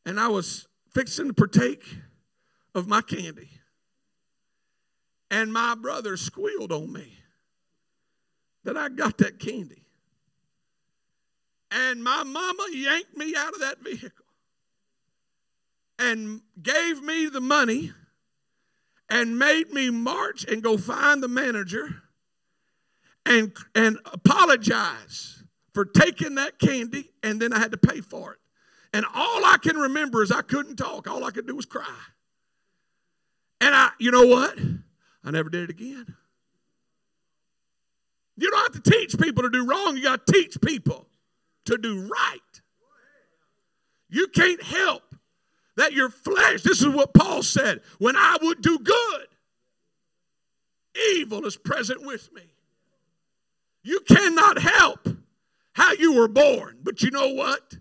and 0.05 0.21
I 0.21 0.28
was 0.28 0.69
fixing 0.93 1.28
to 1.28 1.33
partake 1.33 1.97
of 2.75 2.87
my 2.87 3.00
candy. 3.00 3.49
And 5.31 5.50
my 5.50 5.75
brother 5.75 6.19
squealed 6.19 6.73
on 6.73 6.93
me 6.93 7.18
that 8.69 8.77
I 8.77 8.91
got 8.91 9.17
that 9.19 9.39
candy. 9.39 9.83
And 11.71 12.05
my 12.05 12.23
mama 12.23 12.67
yanked 12.71 13.17
me 13.17 13.35
out 13.35 13.55
of 13.55 13.61
that 13.61 13.79
vehicle 13.83 14.27
and 15.99 16.43
gave 16.63 17.03
me 17.03 17.29
the 17.29 17.41
money 17.41 17.93
and 19.09 19.39
made 19.39 19.71
me 19.73 19.89
march 19.89 20.45
and 20.45 20.63
go 20.63 20.77
find 20.77 21.23
the 21.23 21.29
manager 21.29 22.03
and, 23.25 23.57
and 23.75 23.99
apologize 24.13 25.43
for 25.73 25.87
taking 25.87 26.35
that 26.35 26.59
candy, 26.59 27.11
and 27.23 27.41
then 27.41 27.55
I 27.55 27.59
had 27.59 27.73
to 27.73 27.79
pay 27.79 28.03
for 28.03 28.33
it. 28.33 28.39
And 28.93 29.07
all 29.15 29.45
I 29.45 29.57
can 29.63 29.77
remember 29.77 30.23
is 30.23 30.31
I 30.31 30.43
couldn't 30.43 30.77
talk. 30.77 31.09
All 31.09 31.25
I 31.25 31.31
could 31.31 31.47
do 31.47 31.57
was 31.57 31.67
cry. 31.67 31.85
And 33.61 33.75
I, 33.75 33.91
you 33.99 34.11
know 34.11 34.27
what? 34.27 34.59
I 35.25 35.31
never 35.31 35.49
did 35.49 35.65
it 35.65 35.71
again. 35.71 36.17
You 38.38 38.50
don't 38.50 38.73
have 38.73 38.83
to 38.83 38.90
teach 38.90 39.18
people 39.18 39.42
to 39.42 39.50
do 39.50 39.66
wrong, 39.66 39.97
you 39.97 40.04
got 40.04 40.26
to 40.26 40.33
teach 40.33 40.61
people 40.61 41.07
to 41.66 41.76
do 41.76 42.02
right. 42.02 42.61
You 44.09 44.28
can't 44.28 44.62
help 44.62 45.02
that 45.76 45.92
your 45.92 46.09
flesh, 46.09 46.62
this 46.62 46.80
is 46.80 46.88
what 46.88 47.12
Paul 47.12 47.42
said, 47.42 47.80
when 47.99 48.16
I 48.16 48.38
would 48.40 48.62
do 48.62 48.78
good, 48.78 49.26
evil 51.14 51.47
is 51.47 51.57
present 51.57 52.07
with 52.07 52.33
me. 52.33 52.42
You 53.83 54.00
cannot 54.00 54.59
help 54.59 55.09
how 55.73 55.92
you 55.92 56.14
were 56.14 56.28
born. 56.28 56.78
But 56.83 57.02
you 57.02 57.11
know 57.11 57.28
what? 57.28 57.78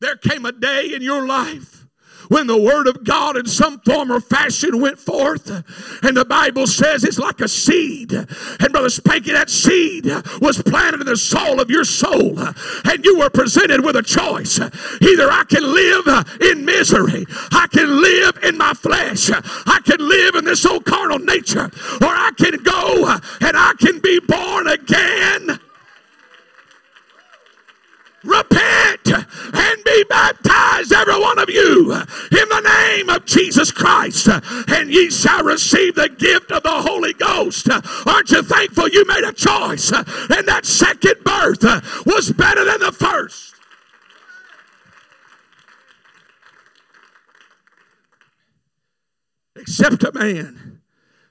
There 0.00 0.16
came 0.16 0.44
a 0.44 0.52
day 0.52 0.92
in 0.94 1.02
your 1.02 1.26
life 1.26 1.85
when 2.28 2.46
the 2.46 2.60
word 2.60 2.86
of 2.86 3.04
God 3.04 3.36
in 3.36 3.46
some 3.46 3.80
form 3.80 4.10
or 4.10 4.20
fashion 4.20 4.80
went 4.80 4.98
forth. 4.98 5.48
And 6.02 6.16
the 6.16 6.24
Bible 6.24 6.66
says 6.66 7.04
it's 7.04 7.18
like 7.18 7.40
a 7.40 7.48
seed. 7.48 8.12
And 8.12 8.72
Brother 8.72 8.88
Spanky, 8.88 9.32
that 9.32 9.50
seed 9.50 10.06
was 10.40 10.62
planted 10.62 11.00
in 11.00 11.06
the 11.06 11.16
soul 11.16 11.60
of 11.60 11.70
your 11.70 11.84
soul. 11.84 12.38
And 12.84 13.04
you 13.04 13.18
were 13.18 13.30
presented 13.30 13.84
with 13.84 13.96
a 13.96 14.02
choice. 14.02 14.58
Either 14.58 15.30
I 15.30 15.44
can 15.48 15.62
live 15.62 16.26
in 16.40 16.64
misery, 16.64 17.26
I 17.52 17.66
can 17.72 18.00
live 18.00 18.38
in 18.42 18.56
my 18.56 18.72
flesh, 18.72 19.30
I 19.30 19.80
can 19.84 20.06
live 20.06 20.34
in 20.34 20.44
this 20.44 20.64
old 20.66 20.84
carnal 20.84 21.18
nature, 21.18 21.70
or 22.00 22.08
I 22.08 22.30
can 22.36 22.62
go 22.62 23.18
and 23.40 23.56
I 23.56 23.74
can 23.78 24.00
be 24.00 24.20
born 24.20 24.68
again 24.68 25.60
repent 28.26 28.95
and 29.10 29.84
be 29.84 30.04
baptized, 30.08 30.92
every 30.92 31.18
one 31.18 31.38
of 31.38 31.48
you, 31.48 31.92
in 31.92 32.48
the 32.48 32.60
name 32.60 33.08
of 33.08 33.24
Jesus 33.24 33.70
Christ, 33.70 34.28
and 34.28 34.90
ye 34.90 35.10
shall 35.10 35.44
receive 35.44 35.94
the 35.94 36.08
gift 36.08 36.50
of 36.52 36.62
the 36.62 36.70
Holy 36.70 37.12
Ghost. 37.12 37.68
Aren't 38.06 38.30
you 38.30 38.42
thankful 38.42 38.88
you 38.88 39.06
made 39.06 39.24
a 39.24 39.32
choice? 39.32 39.92
And 39.92 40.46
that 40.48 40.62
second 40.64 41.24
birth 41.24 41.62
was 42.06 42.32
better 42.32 42.64
than 42.64 42.80
the 42.80 42.92
first. 42.92 43.54
Except 49.56 50.04
a 50.04 50.12
man 50.12 50.80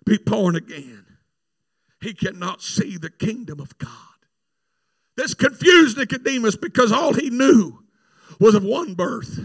be 0.06 0.18
born 0.18 0.56
again, 0.56 1.06
he 2.02 2.14
cannot 2.14 2.62
see 2.62 2.98
the 2.98 3.10
kingdom 3.10 3.60
of 3.60 3.78
God. 3.78 4.15
This 5.16 5.34
confused 5.34 5.98
Nicodemus 5.98 6.56
because 6.56 6.92
all 6.92 7.14
he 7.14 7.30
knew 7.30 7.84
was 8.40 8.56
of 8.56 8.64
one 8.64 8.94
birth. 8.94 9.40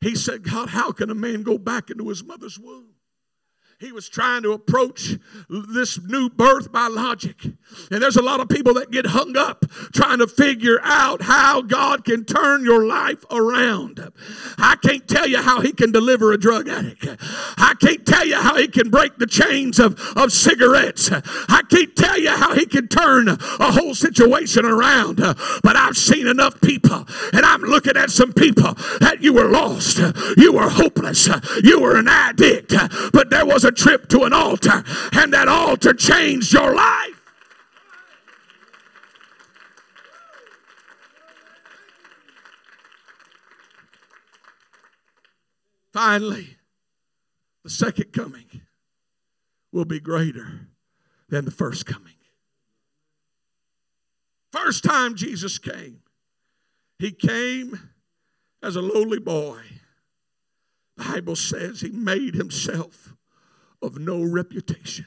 He 0.00 0.14
said, 0.14 0.44
God, 0.44 0.68
how 0.68 0.92
can 0.92 1.10
a 1.10 1.14
man 1.14 1.42
go 1.42 1.58
back 1.58 1.90
into 1.90 2.08
his 2.08 2.22
mother's 2.22 2.58
womb? 2.58 2.94
He 3.80 3.92
was 3.92 4.08
trying 4.08 4.42
to 4.42 4.50
approach 4.50 5.14
this 5.48 6.00
new 6.02 6.28
birth 6.28 6.72
by 6.72 6.88
logic. 6.88 7.44
And 7.44 8.02
there's 8.02 8.16
a 8.16 8.22
lot 8.22 8.40
of 8.40 8.48
people 8.48 8.74
that 8.74 8.90
get 8.90 9.06
hung 9.06 9.36
up 9.36 9.64
trying 9.94 10.18
to 10.18 10.26
figure 10.26 10.80
out 10.82 11.22
how 11.22 11.62
God 11.62 12.04
can 12.04 12.24
turn 12.24 12.64
your 12.64 12.84
life 12.86 13.24
around. 13.30 14.12
I 14.58 14.74
can't 14.82 15.06
tell 15.06 15.28
you 15.28 15.38
how 15.38 15.60
He 15.60 15.72
can 15.72 15.92
deliver 15.92 16.32
a 16.32 16.38
drug 16.38 16.68
addict. 16.68 17.06
I 17.56 17.74
can't 17.80 18.04
tell 18.18 18.26
you 18.26 18.36
how 18.36 18.56
He 18.56 18.68
can 18.68 18.90
break 18.90 19.16
the 19.18 19.26
chains 19.26 19.78
of, 19.78 19.98
of 20.16 20.32
cigarettes. 20.32 21.10
I 21.12 21.62
can't 21.68 21.94
tell 21.94 22.18
you 22.18 22.30
how 22.30 22.54
He 22.54 22.66
can 22.66 22.88
turn 22.88 23.28
a 23.28 23.72
whole 23.72 23.94
situation 23.94 24.64
around. 24.64 25.16
But 25.16 25.76
I've 25.76 25.96
seen 25.96 26.26
enough 26.26 26.60
people, 26.60 27.06
and 27.32 27.44
I'm 27.44 27.62
looking 27.62 27.96
at 27.96 28.10
some 28.10 28.32
people 28.32 28.74
that 29.00 29.18
you 29.20 29.32
were 29.32 29.48
lost, 29.48 29.98
you 30.36 30.52
were 30.52 30.68
hopeless, 30.68 31.28
you 31.62 31.80
were 31.80 31.96
an 31.96 32.08
addict, 32.08 32.74
but 33.12 33.30
there 33.30 33.46
was 33.46 33.64
a 33.64 33.72
trip 33.72 34.08
to 34.08 34.24
an 34.24 34.32
altar, 34.32 34.84
and 35.12 35.32
that 35.32 35.48
altar 35.48 35.92
changed 35.92 36.52
your 36.52 36.74
life. 36.74 37.14
Finally, 45.92 46.57
the 47.68 47.74
second 47.74 48.14
coming 48.14 48.62
will 49.72 49.84
be 49.84 50.00
greater 50.00 50.68
than 51.28 51.44
the 51.44 51.50
first 51.50 51.84
coming. 51.84 52.14
First 54.50 54.82
time 54.84 55.14
Jesus 55.14 55.58
came, 55.58 56.00
he 56.98 57.12
came 57.12 57.78
as 58.62 58.74
a 58.74 58.80
lowly 58.80 59.18
boy. 59.18 59.58
The 60.96 61.04
Bible 61.04 61.36
says 61.36 61.82
he 61.82 61.90
made 61.90 62.34
himself 62.34 63.14
of 63.82 63.98
no 63.98 64.22
reputation. 64.22 65.04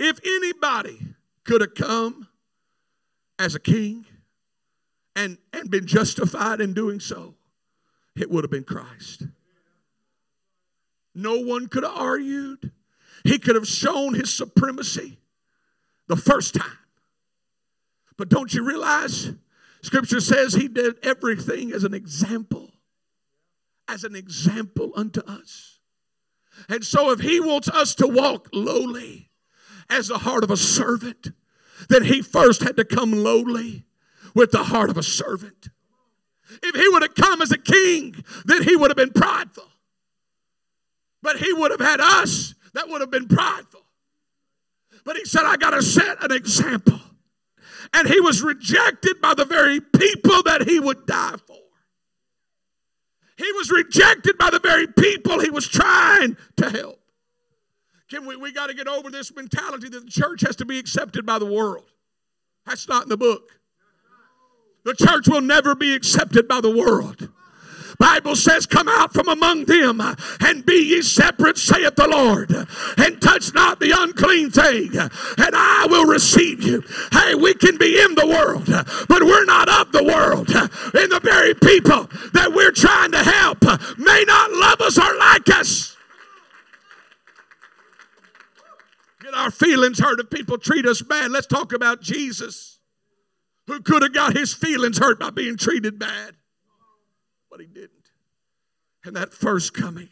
If 0.00 0.18
anybody 0.26 0.98
could 1.44 1.60
have 1.60 1.74
come 1.76 2.26
as 3.38 3.54
a 3.54 3.60
king 3.60 4.04
and, 5.14 5.38
and 5.52 5.70
been 5.70 5.86
justified 5.86 6.60
in 6.60 6.74
doing 6.74 6.98
so, 6.98 7.36
it 8.16 8.32
would 8.32 8.42
have 8.42 8.50
been 8.50 8.64
Christ. 8.64 9.22
No 11.16 11.38
one 11.40 11.66
could 11.66 11.82
have 11.82 11.96
argued. 11.96 12.72
He 13.24 13.38
could 13.38 13.54
have 13.54 13.66
shown 13.66 14.12
his 14.12 14.32
supremacy 14.32 15.18
the 16.08 16.16
first 16.16 16.54
time. 16.54 16.78
But 18.18 18.28
don't 18.28 18.52
you 18.52 18.62
realize? 18.62 19.32
Scripture 19.80 20.20
says 20.20 20.52
he 20.52 20.68
did 20.68 20.96
everything 21.02 21.72
as 21.72 21.84
an 21.84 21.94
example, 21.94 22.70
as 23.88 24.04
an 24.04 24.14
example 24.14 24.92
unto 24.94 25.22
us. 25.22 25.78
And 26.68 26.84
so, 26.84 27.10
if 27.10 27.20
he 27.20 27.40
wants 27.40 27.68
us 27.70 27.94
to 27.96 28.06
walk 28.06 28.48
lowly 28.52 29.30
as 29.88 30.08
the 30.08 30.18
heart 30.18 30.44
of 30.44 30.50
a 30.50 30.56
servant, 30.56 31.28
then 31.88 32.04
he 32.04 32.20
first 32.20 32.62
had 32.62 32.76
to 32.76 32.84
come 32.84 33.12
lowly 33.12 33.86
with 34.34 34.50
the 34.50 34.64
heart 34.64 34.90
of 34.90 34.98
a 34.98 35.02
servant. 35.02 35.68
If 36.62 36.76
he 36.76 36.88
would 36.90 37.02
have 37.02 37.14
come 37.14 37.40
as 37.40 37.52
a 37.52 37.58
king, 37.58 38.22
then 38.44 38.62
he 38.62 38.76
would 38.76 38.90
have 38.90 38.96
been 38.96 39.12
prideful. 39.12 39.70
But 41.26 41.38
he 41.38 41.52
would 41.52 41.72
have 41.72 41.80
had 41.80 41.98
us 41.98 42.54
that 42.74 42.88
would 42.88 43.00
have 43.00 43.10
been 43.10 43.26
prideful. 43.26 43.82
But 45.04 45.16
he 45.16 45.24
said, 45.24 45.42
I 45.44 45.56
got 45.56 45.70
to 45.70 45.82
set 45.82 46.22
an 46.22 46.30
example. 46.30 47.00
And 47.92 48.06
he 48.06 48.20
was 48.20 48.42
rejected 48.42 49.20
by 49.20 49.34
the 49.34 49.44
very 49.44 49.80
people 49.80 50.44
that 50.44 50.68
he 50.68 50.78
would 50.78 51.04
die 51.04 51.34
for. 51.44 51.56
He 53.36 53.50
was 53.54 53.72
rejected 53.72 54.38
by 54.38 54.50
the 54.50 54.60
very 54.60 54.86
people 54.86 55.40
he 55.40 55.50
was 55.50 55.66
trying 55.66 56.36
to 56.58 56.70
help. 56.70 57.00
Can 58.08 58.24
we, 58.24 58.36
we 58.36 58.52
got 58.52 58.68
to 58.68 58.74
get 58.74 58.86
over 58.86 59.10
this 59.10 59.34
mentality 59.34 59.88
that 59.88 60.04
the 60.04 60.10
church 60.10 60.42
has 60.42 60.54
to 60.56 60.64
be 60.64 60.78
accepted 60.78 61.26
by 61.26 61.40
the 61.40 61.46
world. 61.46 61.90
That's 62.66 62.86
not 62.86 63.02
in 63.02 63.08
the 63.08 63.16
book. 63.16 63.50
The 64.84 64.94
church 64.94 65.26
will 65.26 65.40
never 65.40 65.74
be 65.74 65.92
accepted 65.92 66.46
by 66.46 66.60
the 66.60 66.70
world. 66.70 67.30
Bible 67.98 68.36
says, 68.36 68.66
Come 68.66 68.88
out 68.88 69.12
from 69.12 69.28
among 69.28 69.64
them 69.64 70.00
and 70.40 70.66
be 70.66 70.90
ye 70.90 71.02
separate, 71.02 71.58
saith 71.58 71.96
the 71.96 72.08
Lord, 72.08 72.50
and 72.98 73.20
touch 73.20 73.54
not 73.54 73.80
the 73.80 73.92
unclean 73.96 74.50
thing, 74.50 74.96
and 74.96 75.54
I 75.54 75.86
will 75.88 76.06
receive 76.06 76.62
you. 76.62 76.82
Hey, 77.12 77.34
we 77.34 77.54
can 77.54 77.78
be 77.78 78.00
in 78.00 78.14
the 78.14 78.26
world, 78.26 78.66
but 79.08 79.22
we're 79.22 79.44
not 79.44 79.68
of 79.68 79.92
the 79.92 80.04
world. 80.04 80.48
And 80.50 81.12
the 81.12 81.20
very 81.22 81.54
people 81.54 82.08
that 82.32 82.52
we're 82.52 82.72
trying 82.72 83.12
to 83.12 83.22
help 83.22 83.62
may 83.98 84.24
not 84.26 84.52
love 84.52 84.80
us 84.80 84.98
or 84.98 85.16
like 85.18 85.48
us. 85.50 85.96
Get 89.20 89.34
our 89.34 89.50
feelings 89.50 89.98
hurt 89.98 90.20
if 90.20 90.30
people 90.30 90.58
treat 90.58 90.86
us 90.86 91.02
bad. 91.02 91.30
Let's 91.30 91.46
talk 91.46 91.72
about 91.72 92.00
Jesus, 92.00 92.78
who 93.66 93.80
could 93.80 94.02
have 94.02 94.12
got 94.12 94.36
his 94.36 94.54
feelings 94.54 94.98
hurt 94.98 95.18
by 95.18 95.30
being 95.30 95.56
treated 95.56 95.98
bad 95.98 96.36
but 97.56 97.64
he 97.64 97.72
didn't. 97.72 98.10
And 99.02 99.16
that 99.16 99.32
first 99.32 99.72
coming, 99.72 100.10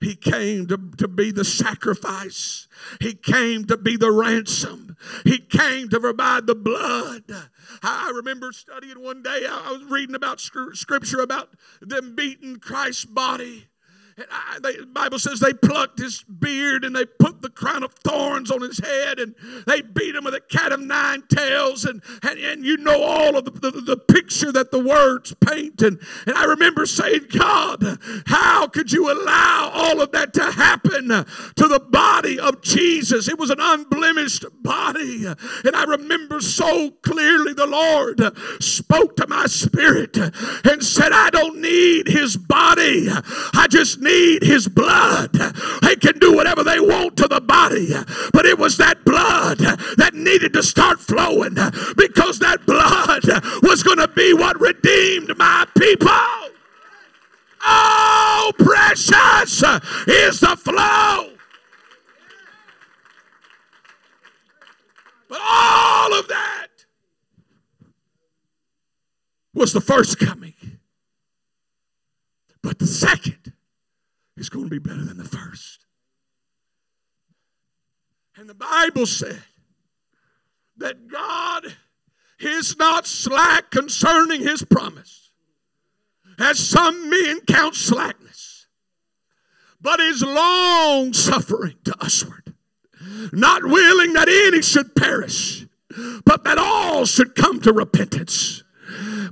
he 0.00 0.16
came 0.16 0.66
to, 0.66 0.76
to 0.98 1.06
be 1.06 1.30
the 1.30 1.44
sacrifice. 1.44 2.66
He 3.00 3.14
came 3.14 3.66
to 3.66 3.76
be 3.76 3.96
the 3.96 4.10
ransom. 4.10 4.96
He 5.22 5.38
came 5.38 5.88
to 5.90 6.00
provide 6.00 6.48
the 6.48 6.56
blood. 6.56 7.22
I 7.82 8.12
remember 8.16 8.50
studying 8.50 9.00
one 9.00 9.22
day, 9.22 9.46
I 9.48 9.70
was 9.70 9.84
reading 9.84 10.16
about 10.16 10.40
scripture 10.40 11.20
about 11.20 11.50
them 11.80 12.16
beating 12.16 12.56
Christ's 12.56 13.04
body. 13.04 13.68
And 14.16 14.26
I, 14.30 14.58
they, 14.62 14.76
the 14.76 14.86
Bible 14.86 15.18
says 15.18 15.40
they 15.40 15.52
plucked 15.52 15.98
his 15.98 16.22
beard 16.22 16.84
and 16.84 16.96
they 16.96 17.04
put 17.04 17.42
the 17.42 17.50
crown 17.50 17.82
of 17.82 17.92
thorns 17.92 18.50
on 18.50 18.62
his 18.62 18.78
head 18.78 19.18
and 19.18 19.34
they 19.66 19.82
beat 19.82 20.14
him 20.14 20.24
with 20.24 20.34
a 20.34 20.40
cat 20.40 20.72
of 20.72 20.80
nine 20.80 21.22
tails. 21.28 21.84
And, 21.84 22.02
and, 22.22 22.38
and 22.38 22.64
you 22.64 22.78
know 22.78 23.02
all 23.02 23.36
of 23.36 23.44
the, 23.44 23.50
the, 23.50 23.70
the 23.80 23.96
picture 23.96 24.50
that 24.52 24.70
the 24.70 24.78
words 24.78 25.34
paint. 25.34 25.82
And, 25.82 26.00
and 26.26 26.36
I 26.36 26.44
remember 26.44 26.86
saying, 26.86 27.26
God, 27.36 27.98
how 28.26 28.68
could 28.68 28.90
you 28.90 29.12
allow 29.12 29.70
all 29.72 30.00
of 30.00 30.12
that 30.12 30.32
to 30.34 30.50
happen 30.50 31.08
to 31.08 31.68
the 31.68 31.80
body 31.90 32.40
of 32.40 32.62
Jesus? 32.62 33.28
It 33.28 33.38
was 33.38 33.50
an 33.50 33.60
unblemished 33.60 34.46
body. 34.62 35.26
And 35.26 35.76
I 35.76 35.84
remember 35.84 36.40
so 36.40 36.90
clearly 37.02 37.52
the 37.52 37.66
Lord 37.66 38.20
spoke 38.62 39.16
to 39.16 39.26
my 39.26 39.44
spirit 39.44 40.16
and 40.16 40.82
said, 40.82 41.12
I 41.12 41.28
don't 41.28 41.60
need 41.60 42.08
his 42.08 42.38
body. 42.38 43.08
I 43.10 43.66
just 43.68 44.00
need 44.06 44.42
his 44.42 44.68
blood. 44.68 45.32
They 45.82 45.96
can 45.96 46.18
do 46.18 46.34
whatever 46.34 46.62
they 46.62 46.80
want 46.80 47.16
to 47.18 47.28
the 47.28 47.40
body, 47.40 47.90
but 48.32 48.46
it 48.46 48.58
was 48.58 48.76
that 48.78 49.04
blood 49.04 49.58
that 49.58 50.14
needed 50.14 50.52
to 50.54 50.62
start 50.62 51.00
flowing 51.00 51.54
because 51.96 52.38
that 52.38 52.64
blood 52.66 53.24
was 53.62 53.82
going 53.82 53.98
to 53.98 54.08
be 54.08 54.32
what 54.32 54.60
redeemed 54.60 55.36
my 55.36 55.66
people. 55.76 56.08
Oh, 57.68 58.52
precious 58.58 59.62
is 60.06 60.40
the 60.40 60.56
flow. 60.56 61.32
But 65.28 65.40
all 65.42 66.14
of 66.18 66.28
that 66.28 66.68
was 69.52 69.72
the 69.72 69.80
first 69.80 70.18
coming. 70.18 70.54
But 72.62 72.78
the 72.78 72.86
second 72.86 73.45
is 74.36 74.48
going 74.48 74.66
to 74.66 74.70
be 74.70 74.78
better 74.78 75.04
than 75.04 75.16
the 75.16 75.24
first. 75.24 75.86
And 78.36 78.48
the 78.48 78.54
Bible 78.54 79.06
said 79.06 79.42
that 80.76 81.08
God 81.08 81.74
is 82.38 82.76
not 82.76 83.06
slack 83.06 83.70
concerning 83.70 84.42
his 84.42 84.62
promise, 84.62 85.30
as 86.38 86.58
some 86.58 87.08
men 87.08 87.40
count 87.46 87.74
slackness, 87.74 88.66
but 89.80 90.00
is 90.00 90.22
long 90.22 91.14
suffering 91.14 91.76
to 91.84 91.94
usward, 92.02 92.54
not 93.32 93.64
willing 93.64 94.12
that 94.12 94.28
any 94.28 94.60
should 94.60 94.94
perish, 94.94 95.66
but 96.26 96.44
that 96.44 96.58
all 96.58 97.06
should 97.06 97.34
come 97.34 97.58
to 97.62 97.72
repentance. 97.72 98.62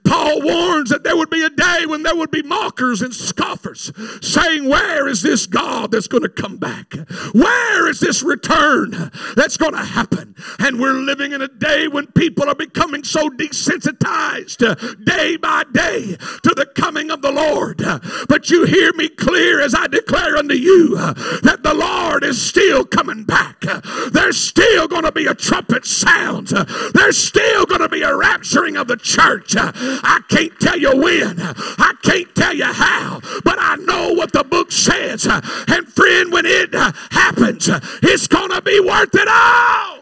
Paul 0.04 0.42
warns 0.42 0.90
that 0.90 1.04
there 1.04 1.16
would 1.16 1.30
be 1.30 1.42
a 1.42 1.50
day 1.50 1.86
when 1.86 2.02
there 2.02 2.16
would 2.16 2.30
be 2.30 2.42
mockers 2.42 3.02
and 3.02 3.14
scoffers 3.14 3.92
saying, 4.20 4.68
Where 4.68 5.08
is 5.08 5.22
this 5.22 5.46
God 5.46 5.90
that's 5.90 6.08
going 6.08 6.22
to 6.22 6.28
come 6.28 6.56
back? 6.56 6.94
Where 7.32 7.88
is 7.88 8.00
this 8.00 8.22
return 8.22 9.10
that's 9.36 9.56
going 9.56 9.72
to 9.72 9.84
happen? 9.84 10.34
And 10.58 10.80
we're 10.80 10.92
living 10.92 11.32
in 11.32 11.42
a 11.42 11.48
day 11.48 11.88
when 11.88 12.06
people 12.08 12.48
are 12.48 12.54
becoming 12.54 13.04
so 13.04 13.28
desensitized 13.30 14.66
uh, 14.66 14.74
day 15.04 15.36
by 15.36 15.64
day 15.72 16.16
to 16.42 16.54
the 16.54 16.66
coming 16.74 17.10
of 17.10 17.22
the 17.22 17.32
Lord. 17.32 17.82
But 18.28 18.50
you 18.50 18.64
hear 18.64 18.92
me 18.92 19.08
clear 19.08 19.60
as 19.60 19.74
I 19.74 19.86
declare 19.86 20.36
unto 20.36 20.54
you 20.54 20.96
uh, 20.98 21.12
that 21.42 21.62
the 21.62 21.74
Lord 21.74 22.24
is 22.24 22.40
still 22.40 22.84
coming 22.84 23.24
back. 23.24 23.63
There's 24.10 24.36
still 24.36 24.88
going 24.88 25.04
to 25.04 25.12
be 25.12 25.26
a 25.26 25.34
trumpet 25.34 25.84
sound. 25.86 26.48
There's 26.94 27.18
still 27.18 27.66
going 27.66 27.80
to 27.80 27.88
be 27.88 28.02
a 28.02 28.10
rapturing 28.10 28.80
of 28.80 28.88
the 28.88 28.96
church. 28.96 29.54
I 29.56 30.20
can't 30.28 30.58
tell 30.60 30.78
you 30.78 30.96
when. 30.96 31.40
I 31.40 31.94
can't 32.02 32.34
tell 32.34 32.54
you 32.54 32.64
how. 32.64 33.20
But 33.44 33.58
I 33.58 33.76
know 33.76 34.12
what 34.12 34.32
the 34.32 34.44
book 34.44 34.72
says. 34.72 35.26
And 35.26 35.88
friend, 35.88 36.32
when 36.32 36.46
it 36.46 36.74
happens, 36.74 37.68
it's 38.02 38.26
going 38.26 38.50
to 38.50 38.62
be 38.62 38.80
worth 38.80 39.14
it 39.14 39.28
all. 39.28 39.98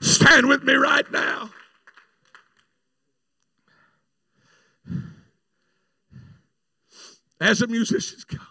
Stand 0.00 0.48
with 0.48 0.64
me 0.64 0.74
right 0.74 1.10
now. 1.12 1.50
As 7.40 7.58
the 7.58 7.66
musicians 7.66 8.24
come. 8.24 8.46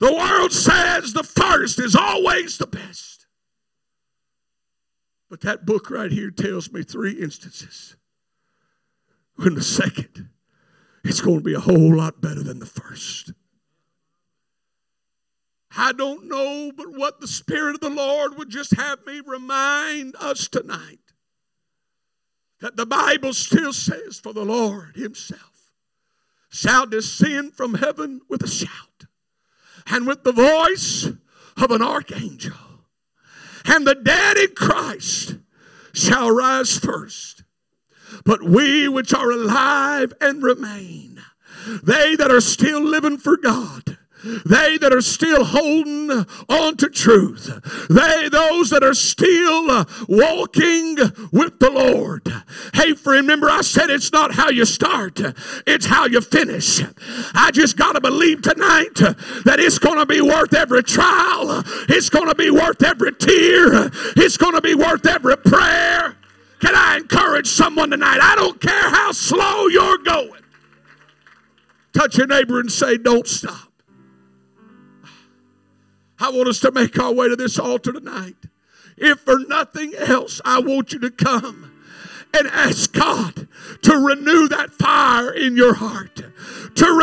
The 0.00 0.12
world 0.12 0.52
says 0.52 1.12
the 1.12 1.24
first 1.24 1.78
is 1.80 1.96
always 1.96 2.58
the 2.58 2.66
best. 2.66 3.26
But 5.28 5.40
that 5.42 5.66
book 5.66 5.90
right 5.90 6.10
here 6.10 6.30
tells 6.30 6.72
me 6.72 6.82
three 6.82 7.12
instances 7.12 7.96
when 9.36 9.54
the 9.54 9.62
second 9.62 10.30
it's 11.04 11.20
going 11.20 11.38
to 11.38 11.44
be 11.44 11.54
a 11.54 11.60
whole 11.60 11.96
lot 11.96 12.20
better 12.20 12.42
than 12.42 12.58
the 12.58 12.66
first. 12.66 13.32
I 15.76 15.92
don't 15.92 16.26
know, 16.26 16.72
but 16.76 16.92
what 16.92 17.20
the 17.20 17.28
Spirit 17.28 17.74
of 17.74 17.80
the 17.80 17.90
Lord 17.90 18.36
would 18.36 18.50
just 18.50 18.74
have 18.76 19.06
me 19.06 19.20
remind 19.24 20.16
us 20.16 20.48
tonight 20.48 20.98
that 22.60 22.76
the 22.76 22.86
Bible 22.86 23.32
still 23.32 23.72
says, 23.72 24.18
For 24.18 24.32
the 24.32 24.44
Lord 24.44 24.96
Himself 24.96 25.70
shall 26.50 26.86
descend 26.86 27.54
from 27.54 27.74
heaven 27.74 28.20
with 28.28 28.42
a 28.42 28.48
shout 28.48 29.06
and 29.90 30.06
with 30.06 30.24
the 30.24 30.32
voice 30.32 31.08
of 31.56 31.70
an 31.70 31.82
archangel. 31.82 32.56
And 33.64 33.86
the 33.86 33.94
dead 33.94 34.36
in 34.36 34.54
Christ 34.54 35.36
shall 35.92 36.30
rise 36.30 36.78
first. 36.78 37.42
But 38.24 38.42
we 38.42 38.88
which 38.88 39.12
are 39.12 39.30
alive 39.30 40.12
and 40.20 40.42
remain, 40.42 41.22
they 41.82 42.16
that 42.16 42.30
are 42.30 42.40
still 42.40 42.80
living 42.80 43.18
for 43.18 43.36
God, 43.36 43.98
they 44.24 44.78
that 44.78 44.92
are 44.92 45.00
still 45.00 45.44
holding 45.44 46.10
on 46.48 46.76
to 46.76 46.88
truth. 46.88 47.46
They, 47.88 48.28
those 48.28 48.70
that 48.70 48.82
are 48.82 48.94
still 48.94 49.70
uh, 49.70 49.84
walking 50.08 50.96
with 51.32 51.58
the 51.58 51.70
Lord. 51.70 52.32
Hey, 52.74 52.94
friend, 52.94 53.22
remember 53.22 53.48
I 53.50 53.60
said 53.60 53.90
it's 53.90 54.12
not 54.12 54.34
how 54.34 54.50
you 54.50 54.64
start, 54.64 55.20
it's 55.66 55.86
how 55.86 56.06
you 56.06 56.20
finish. 56.20 56.80
I 57.34 57.50
just 57.52 57.76
got 57.76 57.92
to 57.92 58.00
believe 58.00 58.42
tonight 58.42 58.94
that 58.94 59.56
it's 59.58 59.78
going 59.78 59.98
to 59.98 60.06
be 60.06 60.20
worth 60.20 60.54
every 60.54 60.82
trial, 60.82 61.62
it's 61.88 62.10
going 62.10 62.28
to 62.28 62.34
be 62.34 62.50
worth 62.50 62.82
every 62.82 63.12
tear, 63.12 63.90
it's 64.16 64.36
going 64.36 64.54
to 64.54 64.60
be 64.60 64.74
worth 64.74 65.06
every 65.06 65.36
prayer. 65.36 66.16
Can 66.60 66.74
I 66.74 66.96
encourage 66.96 67.46
someone 67.46 67.90
tonight? 67.90 68.18
I 68.20 68.34
don't 68.34 68.60
care 68.60 68.90
how 68.90 69.12
slow 69.12 69.68
you're 69.68 69.98
going. 69.98 70.42
Touch 71.92 72.18
your 72.18 72.26
neighbor 72.26 72.60
and 72.60 72.70
say, 72.70 72.96
Don't 72.96 73.26
stop. 73.26 73.67
I 76.20 76.30
want 76.30 76.48
us 76.48 76.60
to 76.60 76.72
make 76.72 76.98
our 76.98 77.12
way 77.12 77.28
to 77.28 77.36
this 77.36 77.58
altar 77.58 77.92
tonight. 77.92 78.36
If 78.96 79.20
for 79.20 79.38
nothing 79.38 79.94
else, 79.94 80.40
I 80.44 80.60
want 80.60 80.92
you 80.92 80.98
to 81.00 81.10
come 81.10 81.72
and 82.34 82.48
ask 82.48 82.92
God 82.92 83.46
to 83.82 83.96
renew 83.96 84.48
that 84.48 84.72
fire 84.72 85.32
in 85.32 85.56
your 85.56 85.74
heart, 85.74 86.22
to 86.74 86.86